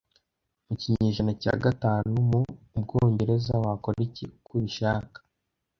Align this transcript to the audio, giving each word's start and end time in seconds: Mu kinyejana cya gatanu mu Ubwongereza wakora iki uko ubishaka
Mu 0.67 0.73
kinyejana 0.81 1.31
cya 1.41 1.53
gatanu 1.63 2.13
mu 2.29 2.41
Ubwongereza 2.77 3.53
wakora 3.63 3.97
iki 4.07 4.25
uko 4.37 4.49
ubishaka 4.59 5.17